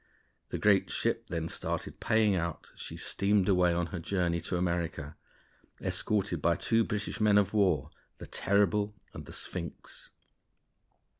The 0.49 0.57
great 0.57 0.89
ship 0.89 1.27
then 1.27 1.47
started 1.47 1.99
paying 1.99 2.33
out 2.35 2.71
as 2.73 2.79
she 2.79 2.97
steamed 2.97 3.47
away 3.47 3.71
on 3.71 3.85
her 3.93 3.99
journey 3.99 4.41
to 4.41 4.57
America, 4.57 5.15
escorted 5.79 6.41
by 6.41 6.55
two 6.55 6.83
British 6.83 7.21
men 7.21 7.37
of 7.37 7.53
war, 7.53 7.91
the 8.17 8.25
Terrible 8.25 8.95
and 9.13 9.27
the 9.27 9.31
Sphinx. 9.31 10.09